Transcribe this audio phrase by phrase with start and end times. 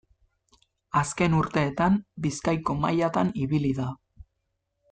[1.01, 3.91] Azken urteetan Bizkaiko mailatan ibili da.